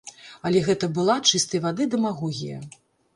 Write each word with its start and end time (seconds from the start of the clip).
Але 0.49 0.61
гэта 0.67 0.87
была 0.95 1.17
чыстай 1.31 1.61
вады 1.65 1.87
дэмагогія. 1.93 2.57